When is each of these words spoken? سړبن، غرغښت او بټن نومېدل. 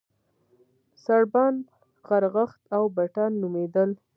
سړبن، 1.03 1.55
غرغښت 2.07 2.61
او 2.75 2.83
بټن 2.95 3.31
نومېدل. 3.41 3.89